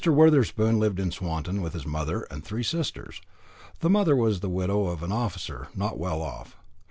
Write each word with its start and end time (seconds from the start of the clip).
Wotherspoon 0.03 0.79
lived 0.79 0.99
in 0.99 1.11
Swanton 1.11 1.61
with 1.61 1.73
his 1.73 1.85
mother 1.85 2.23
and 2.31 2.43
three 2.43 2.63
sisters. 2.63 3.21
The 3.81 3.89
mother 3.91 4.15
was 4.15 4.39
the 4.39 4.49
widow 4.49 4.87
of 4.87 5.03
an 5.03 5.11
officer, 5.11 5.67
not 5.75 5.99
well 5.99 6.23
off. 6.23 6.57